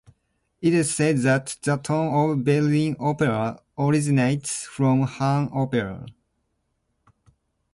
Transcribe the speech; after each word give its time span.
It 0.63 0.73
is 0.73 0.95
said 0.95 1.19
that 1.19 1.57
the 1.61 1.77
tone 1.77 2.07
of 2.31 2.43
Beijing 2.43 2.95
Opera 2.99 3.61
originates 3.77 4.65
from 4.65 5.03
Han 5.03 5.47
Opera. 5.53 6.07